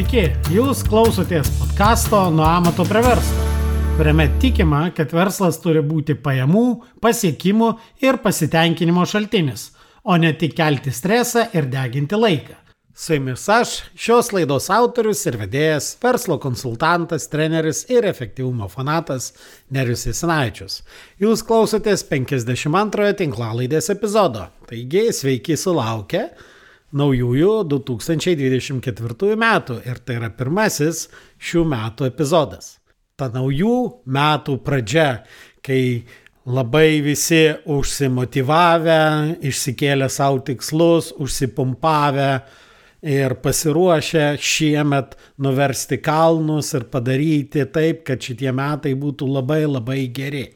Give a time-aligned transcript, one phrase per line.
[0.00, 3.42] Sveiki, jūs klausotės podkasto Nuo amato prie verslo,
[3.98, 6.62] kuriame tikima, kad verslas turi būti pajamų,
[7.04, 7.66] pasiekimų
[8.00, 9.66] ir pasitenkinimo šaltinis,
[10.08, 12.56] o ne tik kelti stresą ir deginti laiką.
[12.96, 19.34] Su jumis aš, šios laidos autorius ir vedėjas, verslo konsultantas, treneris ir efektyvumo fanatas
[19.68, 20.78] Nerius Įsinaičius.
[21.20, 26.30] Jūs klausotės 52 tinklalaidės epizodo, taigi sveiki sulaukę
[26.96, 31.06] naujųjų 2024 metų ir tai yra pirmasis
[31.38, 32.78] šių metų epizodas.
[33.16, 33.76] Ta naujų
[34.08, 35.22] metų pradžia,
[35.62, 36.06] kai
[36.48, 39.02] labai visi užsimotivavę,
[39.44, 42.32] išsikėlę savo tikslus, užsipumpavę,
[43.02, 50.46] ir pasiruošę šiemet nuversti kalnus ir padaryti taip, kad šitie metai būtų labai labai geri.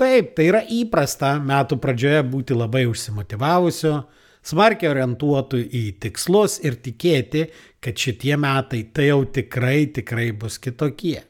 [0.00, 4.00] Taip, tai yra įprasta metų pradžioje būti labai užsimotivavusiu,
[4.46, 7.46] smarkiai orientuotų į tikslus ir tikėti,
[7.80, 11.20] kad šitie metai tai jau tikrai, tikrai bus kitokie.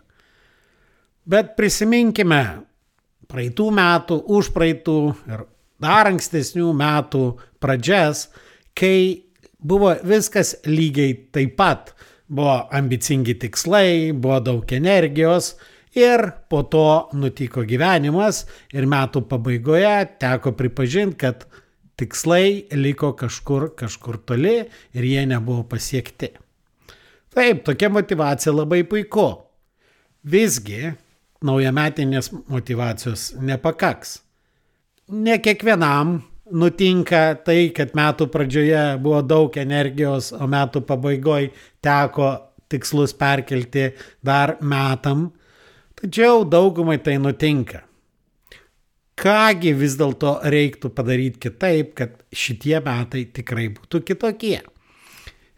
[1.30, 2.42] Bet prisiminkime
[3.30, 4.98] praeitų metų, už praeitų
[5.30, 5.44] ir
[5.80, 7.24] dar ankstesnių metų
[7.62, 8.28] pradžias,
[8.76, 11.94] kai buvo viskas lygiai taip pat.
[12.30, 15.56] Buvo ambicingi tikslai, buvo daug energijos
[15.98, 21.42] ir po to nutiko gyvenimas ir metų pabaigoje teko pripažinti, kad
[22.00, 24.56] tikslai liko kažkur, kažkur toli
[24.96, 26.32] ir jie nebuvo pasiekti.
[27.30, 29.28] Taip, tokia motivacija labai puiku.
[30.30, 30.90] Visgi,
[31.46, 34.18] naujametinės motivacijos nepakaks.
[35.10, 36.18] Ne kiekvienam
[36.50, 41.52] nutinka tai, kad metų pradžioje buvo daug energijos, o metų pabaigoje
[41.84, 42.32] teko
[42.70, 43.90] tikslus perkelti
[44.26, 45.30] dar metam.
[46.00, 47.84] Tačiau daugumai tai nutinka.
[49.20, 54.60] Kągi vis dėlto reiktų padaryti kitaip, kad šitie metai tikrai būtų kitokie.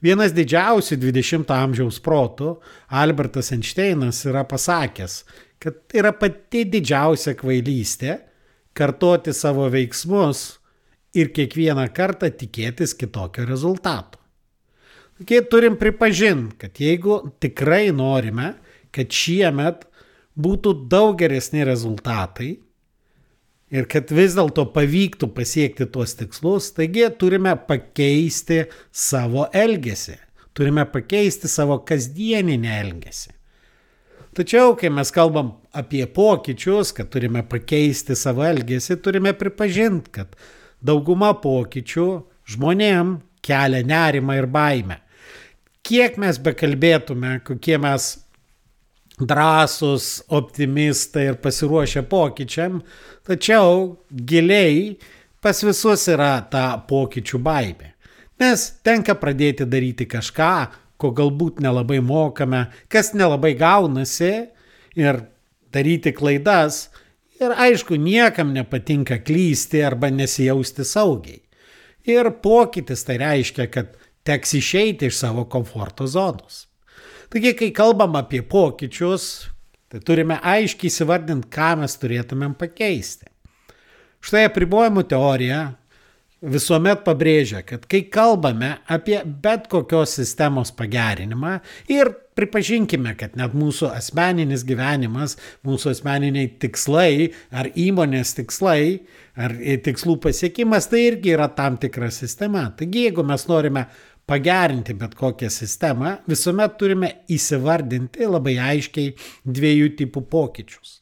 [0.03, 2.57] Vienas didžiausių 20-ojo amžiaus protų,
[2.91, 5.21] Albertas Einšteinas, yra pasakęs,
[5.63, 8.17] kad yra pati didžiausia kvailystė
[8.75, 10.41] kartoti savo veiksmus
[11.15, 14.19] ir kiekvieną kartą tikėtis kitokio rezultato.
[15.21, 18.57] Taigi turim pripažinti, kad jeigu tikrai norime,
[18.91, 19.87] kad šiemet
[20.35, 22.57] būtų daug geresni rezultatai
[23.73, 30.19] ir kad vis dėlto pavyktų pasiekti tuos tikslus, taigi turime pakeisti savo elgesį,
[30.57, 33.33] turime pakeisti savo kasdieninį elgesį.
[34.33, 40.37] Tačiau, kai mes kalbam apie pokyčius, kad turime pakeisti savo elgesį, turime pripažinti, kad
[40.81, 42.07] dauguma pokyčių
[42.55, 44.99] žmonėm kelia nerimą ir baimę.
[45.85, 48.13] Kiek mes bekalbėtume, kokie mes
[49.29, 52.81] drąsūs, optimistai ir pasiruošę pokyčiam,
[53.27, 54.97] tačiau giliai
[55.43, 57.93] pas visus yra ta pokyčių baimė.
[58.43, 60.55] Nes tenka pradėti daryti kažką,
[60.99, 64.33] ko galbūt nelabai mokame, kas nelabai gaunasi
[64.99, 65.25] ir
[65.73, 66.89] daryti klaidas,
[67.43, 71.41] Ir aišku, niekam nepatinka klysti arba nesijausti saugiai.
[72.07, 73.97] Ir pokytis tai reiškia, kad
[74.27, 76.67] teks išeiti iš savo komforto zonos.
[77.33, 79.49] Taigi, kai kalbam apie pokyčius,
[79.89, 83.31] tai turime aiškiai įsivardinti, ką mes turėtumėm pakeisti.
[84.21, 85.63] Štai apribojimų teorija
[86.43, 91.59] visuomet pabrėžia, kad kai kalbame apie bet kokios sistemos pagerinimą
[91.93, 95.37] ir pripažinkime, kad net mūsų asmeninis gyvenimas,
[95.67, 99.03] mūsų asmeniniai tikslai ar įmonės tikslai
[99.37, 99.55] ar
[99.87, 102.67] tikslų pasiekimas, tai irgi yra tam tikra sistema.
[102.77, 103.87] Taigi, jeigu mes norime
[104.29, 109.15] pagerinti bet kokią sistemą, visuomet turime įsivardinti labai aiškiai
[109.45, 111.02] dviejų tipų pokyčius.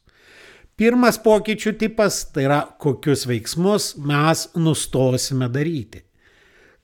[0.79, 6.01] Pirmas pokyčių tipas tai yra kokius veiksmus mes nustosime daryti.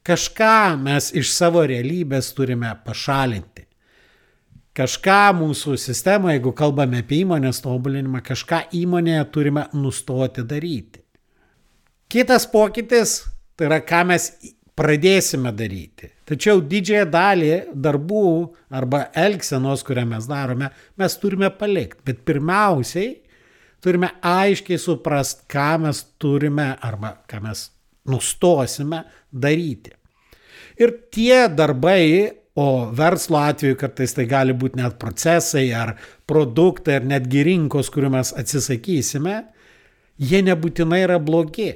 [0.07, 3.65] Kažką mes iš savo realybės turime pašalinti.
[4.77, 11.01] Kažką mūsų sistemoje, jeigu kalbame apie įmonės tobulinimą, kažką įmonėje turime nustoti daryti.
[12.07, 13.23] Kitas pokytis
[13.57, 14.29] tai yra, ką mes
[14.77, 16.11] pradėsime daryti.
[16.29, 18.27] Tačiau didžiąją dalį darbų
[18.77, 20.69] arba elgsenos, kurią mes darome,
[20.99, 22.03] mes turime palikti.
[22.05, 23.15] Bet pirmiausiai
[23.83, 27.67] turime aiškiai suprast, ką mes turime arba ką mes
[28.07, 29.93] nustosime daryti.
[30.77, 35.93] Ir tie darbai, o verslo atveju kartais tai gali būti net procesai ar
[36.29, 39.35] produktai ar netgi rinkos, kurių mes atsisakysime,
[40.17, 41.75] jie nebūtinai yra blogi.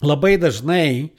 [0.00, 1.10] Labai dažnai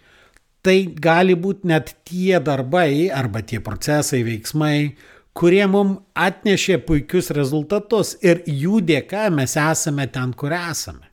[0.65, 4.95] tai gali būti net tie darbai arba tie procesai, veiksmai,
[5.37, 11.07] kurie mums atnešė puikius rezultatus ir jų dėka mes esame ten, kur esame.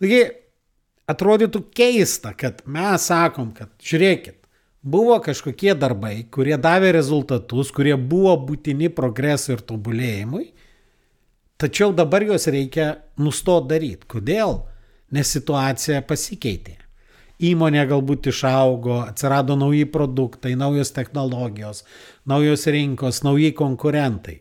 [0.00, 0.22] Taigi,
[1.10, 4.38] atrodytų keista, kad mes sakom, kad žiūrėkit,
[4.82, 10.46] buvo kažkokie darbai, kurie davė rezultatus, kurie buvo būtini progresui ir tobulėjimui,
[11.60, 14.08] tačiau dabar juos reikia nustoti daryti.
[14.08, 14.62] Kodėl?
[15.10, 16.79] Nes situacija pasikeitė.
[17.40, 21.84] Įmonė galbūt išaugo, atsirado nauji produktai, naujos technologijos,
[22.28, 24.40] naujos rinkos, nauji konkurentai.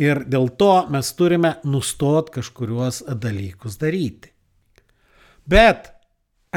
[0.00, 4.32] Ir dėl to mes turime nustoti kažkuriuos dalykus daryti.
[5.44, 5.90] Bet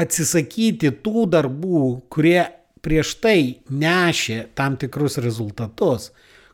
[0.00, 1.82] atsisakyti tų darbų,
[2.12, 2.40] kurie
[2.84, 3.38] prieš tai
[3.68, 6.10] nešė tam tikrus rezultatus,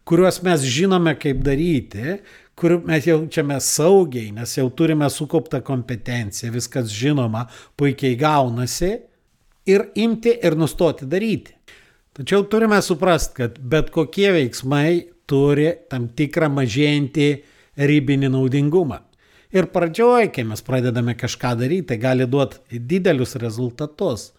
[0.08, 2.19] kuriuos mes žinome kaip daryti,
[2.58, 7.46] kur mes jaučiame saugiai, nes jau turime sukauptą kompetenciją, viskas žinoma,
[7.78, 8.96] puikiai gaunasi
[9.67, 11.55] ir imti ir nustoti daryti.
[12.12, 17.29] Tačiau turime suprasti, kad bet kokie veiksmai turi tam tikrą mažėjantį
[17.88, 18.99] ribinį naudingumą.
[19.53, 24.31] Ir pradžioje, kai mes pradedame kažką daryti, tai gali duoti didelius rezultatus.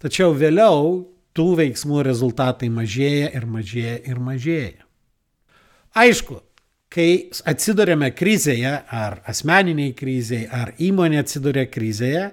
[0.00, 1.02] Tačiau vėliau
[1.36, 4.82] tų veiksmų rezultatai mažėja ir mažėja ir mažėja.
[5.96, 6.38] Aišku,
[6.92, 12.26] kai atsidurėme krizėje, ar asmeniniai krizėje, ar įmonė atsiduria krizėje,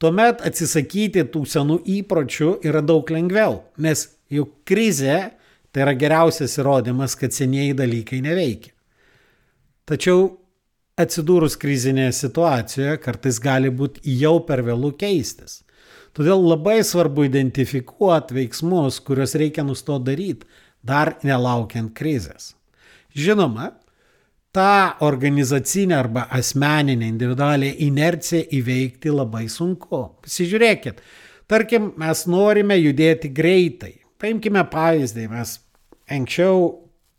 [0.00, 5.36] tuomet atsisakyti tų senų įpročių yra daug lengviau, nes juk krizė
[5.70, 8.72] tai yra geriausias įrodymas, kad senieji dalykai neveikia.
[9.86, 10.28] Tačiau
[11.00, 15.60] atsidūrus krizinėje situacijoje kartais gali būti jau per vėlų keistis.
[16.16, 20.48] Todėl labai svarbu identifikuoti veiksmus, kuriuos reikia nustoti daryti,
[20.82, 22.54] dar nelaukiant krizės.
[23.14, 23.70] Žinoma,
[24.56, 30.02] tą organizacinę arba asmeninę individualią inerciją įveikti labai sunku.
[30.24, 30.98] Pasižiūrėkit,
[31.50, 33.94] tarkim, mes norime judėti greitai.
[34.20, 35.54] Paimkime pavyzdį, mes
[36.10, 36.66] anksčiau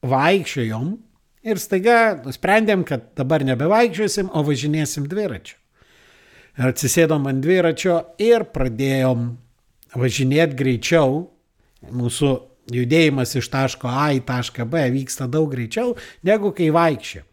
[0.06, 0.92] vaikščiojom
[1.48, 5.62] ir staiga nusprendėm, kad dabar nebevaikščiosim, o važinėsim dviračiu
[6.60, 9.32] atsisėdom ant dviračio ir pradėjom
[9.96, 11.28] važinėti greičiau.
[11.92, 12.32] Mūsų
[12.76, 15.96] judėjimas iš taško A į tašką B vyksta daug greičiau
[16.28, 17.28] negu kai vaikščiam.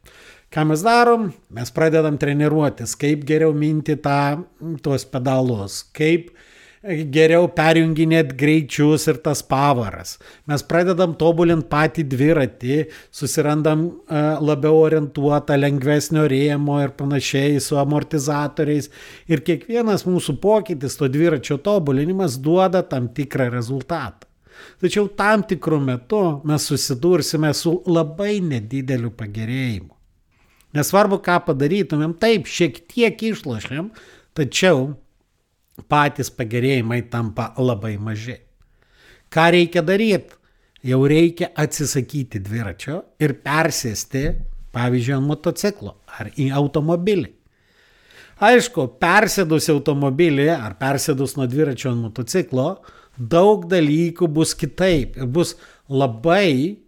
[0.49, 1.29] Ką mes darom?
[1.53, 4.47] Mes pradedam treniruotis, kaip geriau minti tą,
[4.81, 6.47] tuos pedalus, kaip uh,
[6.85, 10.17] geriau perjunginėt greičius ir tas pavaras.
[10.47, 12.79] Mes pradedam tobulinti patį dviratį,
[13.11, 18.91] susirandam e, labiau orientuotą, lengvesnio rėmo ir panašiai su amortizatoriais.
[19.29, 24.28] Ir kiekvienas mūsų pokytis, to dviračio tobulinimas duoda tam tikrą rezultatą.
[24.83, 29.95] Tačiau tam tikru metu mes susidursime su labai nedideliu pagerėjimu.
[30.77, 33.89] Nesvarbu, ką padarytumėm, taip, šiek tiek išlošiam,
[34.37, 34.93] tačiau
[35.89, 38.37] patys pagerėjimai tampa labai maži.
[39.33, 40.37] Ką reikia daryti?
[40.87, 44.23] Jau reikia atsisakyti dviračio ir persėsti,
[44.75, 47.33] pavyzdžiui, ant motociklo ar į automobilį.
[48.39, 52.69] Aišku, persėdus automobilį ar persėdus nuo dviračio ant motociklo,
[53.19, 55.57] daug dalykų bus kitaip ir bus
[55.91, 56.79] labai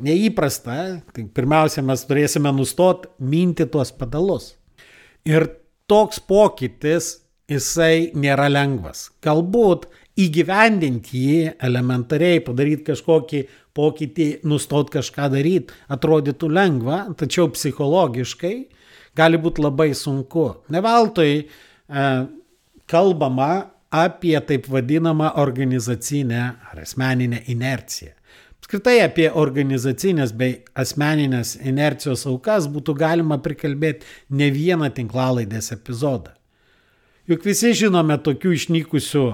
[0.00, 0.76] neįprasta.
[1.14, 4.54] Tai pirmiausia, mes turėsime nustoti minti tuos pedalus.
[5.26, 5.48] Ir
[5.90, 7.16] toks pokytis
[7.50, 9.08] jisai nėra lengvas.
[9.24, 9.88] Galbūt
[10.20, 13.40] įgyvendinti jį elementariai, padaryti kažkokį
[13.76, 18.54] pokytį, nustot kažką daryti, atrodytų lengva, tačiau psichologiškai
[19.16, 20.46] gali būti labai sunku.
[20.70, 21.46] Neveltui e,
[22.90, 23.50] kalbama
[23.90, 28.12] apie taip vadinamą organizacinę ar asmeninę inerciją.
[28.60, 36.36] Apskritai apie organizacinės bei asmeninės inercijos aukas būtų galima prikalbėti ne vieną tinklalaidės epizodą.
[37.26, 39.24] Juk visi žinome tokių išnykusių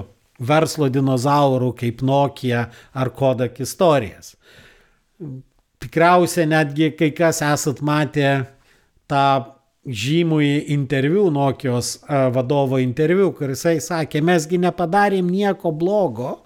[0.41, 4.35] verslo dinozaurų kaip Nokia ar Kodak istorijas.
[5.81, 8.31] Tikriausiai netgi kai kas esat matę
[9.09, 9.56] tą
[9.87, 12.01] žymųjį interviu, Nokijos
[12.35, 16.41] vadovo interviu, kur jisai sakė, mesgi nepadarėm nieko blogo,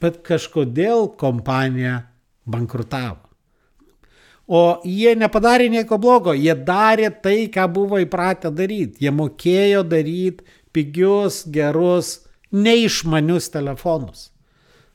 [0.00, 2.02] bet kažkodėl kompanija
[2.48, 3.22] bankrutavo.
[4.46, 9.02] O jie nepadarė nieko blogo, jie darė tai, ką buvo įpratę daryti.
[9.02, 12.20] Jie mokėjo daryti pigius, gerus,
[12.54, 14.28] neišmanius telefonus.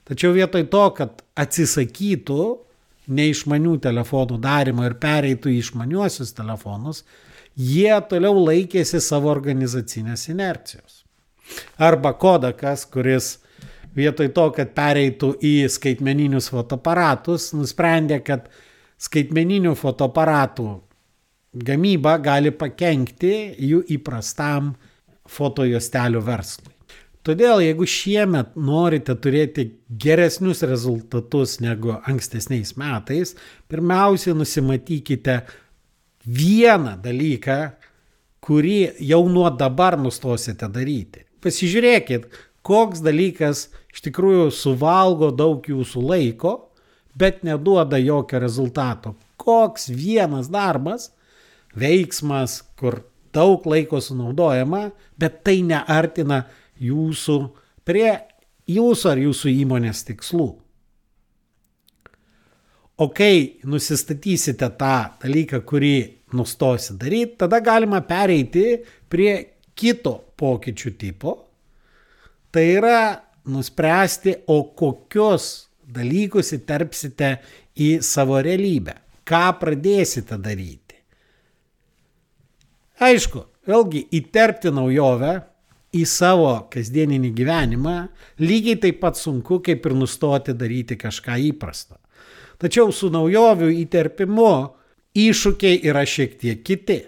[0.07, 2.45] Tačiau vietoj to, kad atsisakytų
[3.07, 7.03] neišmanių telefonų darimo ir pereitų į išmaniuosius telefonus,
[7.55, 11.01] jie toliau laikėsi savo organizacinės inercijos.
[11.81, 13.37] Arba Kodakas, kuris
[13.97, 18.47] vietoj to, kad pereitų į skaitmeninius fotoaparatus, nusprendė, kad
[19.01, 20.69] skaitmeninių fotoaparatų
[21.67, 24.75] gamyba gali pakengti jų įprastam
[25.31, 26.70] fotojostelių verslui.
[27.21, 29.67] Todėl, jeigu šiemet norite turėti
[30.01, 33.35] geresnius rezultatus negu ankstesniais metais,
[33.69, 35.35] pirmiausia nusimatykite
[36.25, 37.59] vieną dalyką,
[38.41, 41.21] kurį jau nuo dabar nustosite daryti.
[41.45, 42.25] Pasižiūrėkit,
[42.65, 46.55] koks dalykas iš tikrųjų suvalgo daug jūsų laiko,
[47.13, 49.13] bet neduoda jokio rezultato.
[49.37, 51.11] Koks vienas darbas,
[51.77, 54.87] veiksmas, kur daug laiko sunaudojama,
[55.21, 56.43] bet tai neartina
[56.81, 57.37] jūsų
[57.85, 58.09] prie
[58.71, 60.49] jūsų ar jūsų įmonės tikslų.
[63.01, 65.95] O kai nusistatysite tą dalyką, kurį
[66.37, 69.33] nustosi daryti, tada galima pereiti prie
[69.73, 71.33] kito pokyčių tipo.
[72.51, 72.99] Tai yra
[73.49, 77.31] nuspręsti, o kokius dalykus įterpsite
[77.81, 78.93] į savo realybę,
[79.25, 80.99] ką pradėsite daryti.
[83.01, 85.39] Aišku, vėlgi įterpti naujovę
[85.91, 87.95] į savo kasdieninį gyvenimą
[88.39, 91.97] lygiai taip pat sunku, kaip ir nustoti daryti kažką įprasto.
[92.61, 94.53] Tačiau su naujovių įterpimu
[95.17, 97.01] iššūkiai yra šiek tiek kiti.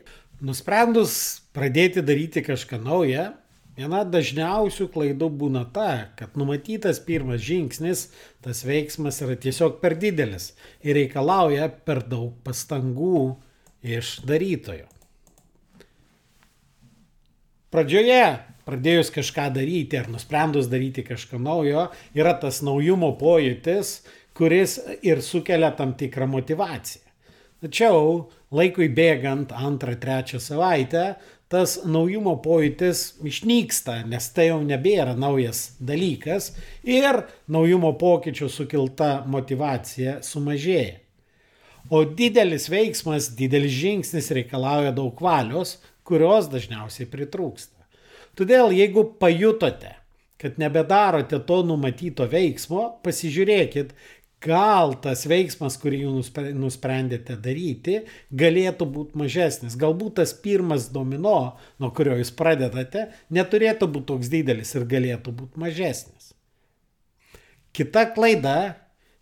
[0.43, 1.15] Nusprendus
[1.55, 3.29] pradėti daryti kažką naują,
[3.77, 8.09] viena dažniausių klaidų būna ta, kad numatytas pirmas žingsnis,
[8.43, 10.51] tas veiksmas yra tiesiog per didelis
[10.83, 13.37] ir reikalauja per daug pastangų
[13.83, 14.92] iš darytojo.
[17.73, 18.25] Pradžioje,
[18.67, 23.95] pradėjus kažką daryti ar nusprendus daryti kažką naujo, yra tas naujumo pojūtis,
[24.37, 27.01] kuris ir sukelia tam tikrą motivaciją.
[27.65, 31.15] Tačiau laikui bėgant antrą, trečią savaitę
[31.49, 36.51] tas naujumo pojūtis išnyksta, nes tai jau nebėra naujas dalykas
[36.85, 40.99] ir naujumo pokyčio sukilta motivacija sumažėja.
[41.89, 47.83] O didelis veiksmas, didelis žingsnis reikalauja daug valios, kurios dažniausiai pritrūksta.
[48.37, 49.93] Todėl jeigu pajutote,
[50.41, 53.93] kad nebedarote to numatyto veiksmo, pasižiūrėkit,
[54.43, 58.01] gal tas veiksmas, kurį jūs nusprendėte daryti,
[58.35, 59.77] galėtų būti mažesnis.
[59.79, 65.63] Galbūt tas pirmas domino, nuo kurio jūs pradedate, neturėtų būti toks didelis ir galėtų būti
[65.63, 66.33] mažesnis.
[67.73, 68.57] Kita klaida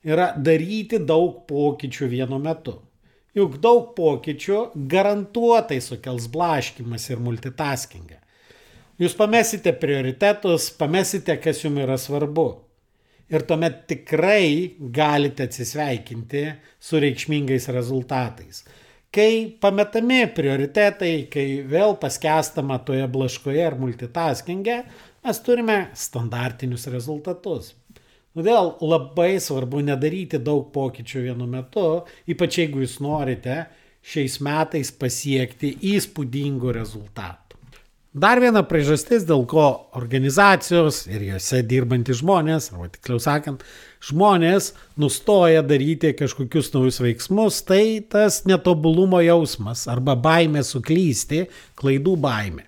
[0.03, 2.79] yra daryti daug pokyčių vienu metu.
[3.37, 4.57] Juk daug pokyčių
[4.91, 8.17] garantuotai sukels blaškimas ir multitaskingą.
[9.01, 12.49] Jūs pamesite prioritetus, pamesite, kas jums yra svarbu
[13.31, 16.43] ir tuomet tikrai galite atsisveikinti
[16.79, 18.65] su reikšmingais rezultatais.
[19.11, 24.77] Kai pametami prioritetai, kai vėl paskestama toje blaškoje ar multitaskingė,
[25.23, 27.73] mes turime standartinius rezultatus.
[28.31, 33.65] Todėl labai svarbu nedaryti daug pokyčių vienu metu, ypač jeigu jūs norite
[34.01, 37.51] šiais metais pasiekti įspūdingų rezultatų.
[38.11, 43.61] Dar viena priežastis, dėl ko organizacijos ir juose dirbantys žmonės, arba tiksliau sakant,
[44.03, 51.45] žmonės nustoja daryti kažkokius naujus veiksmus, tai tas netobulumo jausmas arba baimė suklysti,
[51.79, 52.65] klaidų baimė.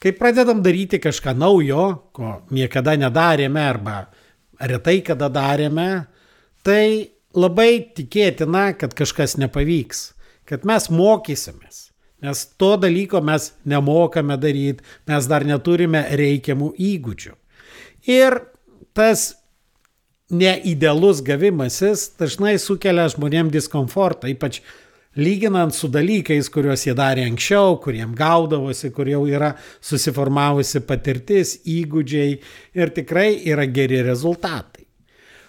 [0.00, 1.84] Kai pradedam daryti kažką naujo,
[2.16, 4.06] ko niekada nedarėme arba
[4.60, 6.06] retai kada darėme,
[6.66, 10.08] tai labai tikėtina, kad kažkas nepavyks,
[10.48, 11.86] kad mes mokysimės
[12.22, 17.34] Nes to dalyko mes nemokame daryti, mes dar neturime reikiamų įgūdžių.
[18.08, 18.38] Ir
[18.96, 19.34] tas
[20.32, 24.62] neidealus gavimasis dažnai sukelia žmonėm diskomfortą, ypač
[25.16, 32.38] lyginant su dalykais, kuriuos jie darė anksčiau, kuriem gaudavosi, kur jau yra susiformavusi patirtis, įgūdžiai
[32.76, 34.84] ir tikrai yra geri rezultatai.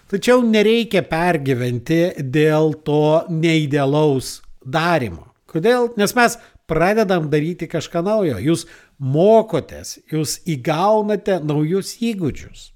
[0.08, 5.26] Tačiau nereikia pergyventi dėl to neidealaus darimo.
[5.48, 5.90] Kodėl?
[6.00, 8.64] Nes mes pradedam daryti kažką naujo, jūs
[8.98, 12.70] mokotės, jūs įgaunate naujus įgūdžius.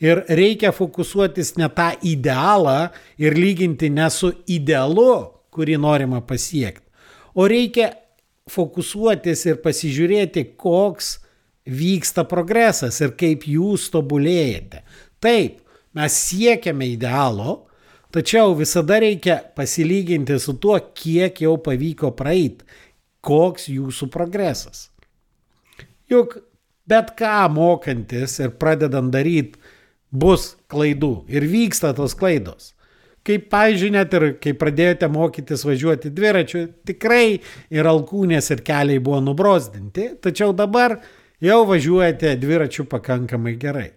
[0.00, 2.88] Ir reikia fokusuotis ne tą idealą
[3.20, 6.86] ir lyginti ne su idealu, kurį norima pasiekti,
[7.34, 7.92] o reikia
[8.50, 11.18] fokusuotis ir pasižiūrėti, koks
[11.70, 14.82] vyksta progresas ir kaip jūs tobulėjate.
[15.22, 15.60] Taip,
[15.94, 17.60] mes siekiame idealo,
[18.10, 22.66] tačiau visada reikia pasilyginti su tuo, kiek jau pavyko praeiti
[23.24, 24.88] koks jūsų progresas.
[26.10, 26.40] Juk
[26.90, 29.60] bet ką mokantis ir pradedant daryti
[30.10, 32.72] bus klaidų ir vyksta tos klaidos.
[33.26, 39.18] Kaip, pavyzdžiui, net ir kai pradėjote mokytis važiuoti dviračiu, tikrai ir alkūnės ir keliai buvo
[39.20, 40.96] nubrozdinti, tačiau dabar
[41.44, 43.90] jau važiuojate dviračiu pakankamai gerai.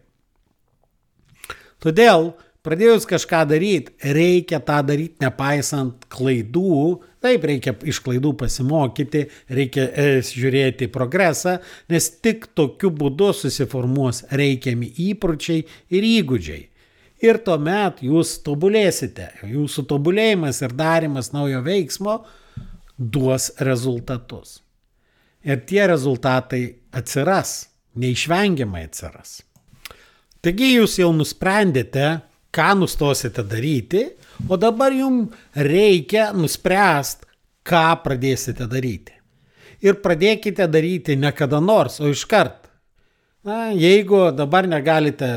[1.84, 7.00] Todėl pradėjus kažką daryti, reikia tą daryti nepaisant klaidų.
[7.24, 9.24] Taip, reikia iš klaidų pasimokyti,
[9.56, 11.62] reikia e, žiūrėti progresą,
[11.92, 15.63] nes tik tokiu būdu susiformuos reikiami įpročiai
[15.96, 16.65] ir įgūdžiai.
[17.24, 19.30] Ir tuomet jūs tobulėsite.
[19.48, 22.18] Jūsų tobulėjimas ir darimas naujo veiksmo
[22.98, 24.58] duos rezultatus.
[25.44, 26.62] Ir tie rezultatai
[26.92, 29.42] atsiras, neišvengiamai atsiras.
[30.44, 32.08] Taigi jūs jau nusprendėte,
[32.53, 34.03] ką nustosite daryti,
[34.51, 37.30] o dabar jums reikia nuspręsti,
[37.63, 39.15] ką pradėsite daryti.
[39.84, 42.68] Ir pradėkite daryti ne kada nors, o iškart.
[43.44, 45.32] Na, jeigu dabar negalite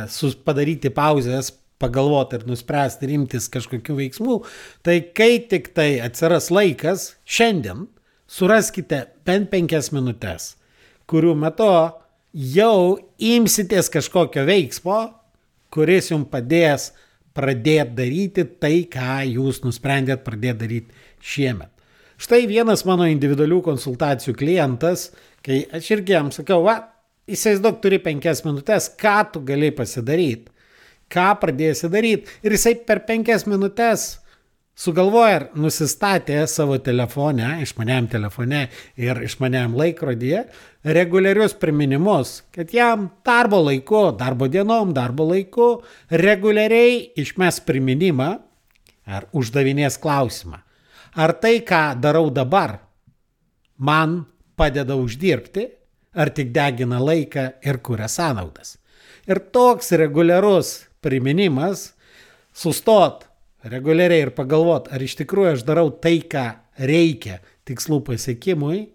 [0.47, 1.53] padaryti pauzės,
[1.83, 4.39] pagalvoti ir nuspręsti ir imtis kažkokių veiksmų,
[4.87, 7.87] tai kai tik tai atsiras laikas, šiandien
[8.27, 10.55] suraskite bent penkias minutės,
[11.11, 11.71] kurių metu
[12.33, 15.01] jau imsitės kažkokio veiksmo,
[15.73, 16.91] kuris jums padės
[17.37, 21.71] pradėti daryti tai, ką jūs nusprendėt pradėti daryti šiemet.
[22.17, 25.11] Štai vienas mano individualių konsultacijų klientas,
[25.45, 26.79] kai aš irgi jam sakiau, va,
[27.29, 30.49] įsivaizduok, turi penkias minutės, ką tu gali pasidaryti,
[31.13, 32.31] ką pradėsi daryti.
[32.45, 34.17] Ir jisai per penkias minutės
[34.77, 38.67] sugalvoja ir nusistatė savo telefone, išmaniam telefone
[39.01, 40.45] ir išmaniam laikrodyje
[40.97, 45.71] reguliarius priminimus, kad jam darbo laiku, darbo dienom, darbo laiku
[46.13, 48.31] reguliariai išmes priminimą
[49.07, 50.61] ar uždavinės klausimą.
[51.17, 52.77] Ar tai, ką darau dabar,
[53.79, 55.71] man padeda uždirbti,
[56.17, 58.77] ar tik degina laiką ir kuria sąnaudas.
[59.27, 61.93] Ir toks reguliarus priminimas
[62.57, 63.27] sustot
[63.67, 66.47] reguliariai ir pagalvot, ar iš tikrųjų aš darau tai, ką
[66.79, 68.87] reikia tikslų pasiekimui,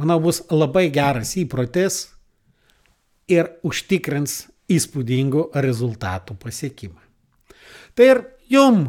[0.00, 2.06] manau, bus labai geras įprotis
[3.32, 7.00] ir užtikrins įspūdingų rezultatų pasiekimą.
[7.96, 8.22] Tai ir
[8.52, 8.88] jum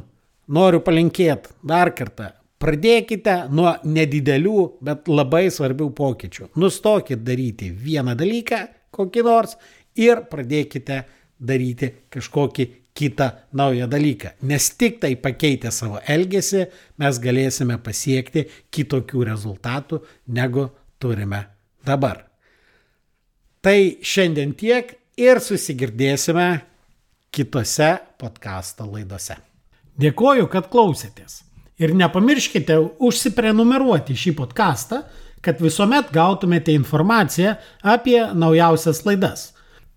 [0.51, 2.33] noriu palinkėti dar kartą.
[2.57, 6.47] Pradėkite nuo nedidelių, bet labai svarbių pokyčių.
[6.57, 8.63] Nustokit daryti vieną dalyką,
[8.97, 9.53] kokį nors,
[9.93, 11.16] ir pradėkite daryti
[12.13, 12.67] kažkokį
[12.97, 14.29] kitą naują dalyką.
[14.41, 16.65] Nes tik tai pakeitę savo elgesį
[16.97, 20.01] mes galėsime pasiekti kitokių rezultatų,
[20.33, 20.69] negu
[20.99, 21.43] turime
[21.85, 22.23] dabar.
[23.61, 26.47] Tai šiandien tiek ir susigirdėsime
[27.33, 29.37] kitose podkasto laidose.
[29.97, 31.43] Dėkoju, kad klausėtės.
[31.77, 35.03] Ir nepamirškite užsiprenumeruoti šį podcastą,
[35.45, 37.53] kad visuomet gautumėte informaciją
[37.85, 39.51] apie naujausias laidas.